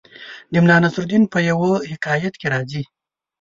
د 0.51 0.53
ملا 0.63 0.77
نصرالدین 0.83 1.23
په 1.33 1.39
یوه 1.49 1.71
حکایت 1.91 2.33
کې 2.37 2.47
راځي 2.53 2.83